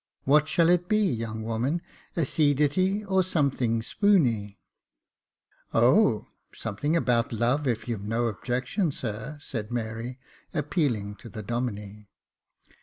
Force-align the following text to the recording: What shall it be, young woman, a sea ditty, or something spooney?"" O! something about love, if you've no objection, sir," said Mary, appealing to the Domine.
What 0.23 0.47
shall 0.47 0.69
it 0.69 0.89
be, 0.89 0.97
young 0.97 1.43
woman, 1.43 1.83
a 2.15 2.25
sea 2.25 2.55
ditty, 2.55 3.05
or 3.05 3.21
something 3.21 3.83
spooney?"" 3.83 4.57
O! 5.75 6.25
something 6.55 6.95
about 6.97 7.31
love, 7.31 7.67
if 7.67 7.87
you've 7.87 8.07
no 8.07 8.25
objection, 8.25 8.91
sir," 8.91 9.37
said 9.39 9.69
Mary, 9.69 10.17
appealing 10.55 11.17
to 11.17 11.29
the 11.29 11.43
Domine. 11.43 12.07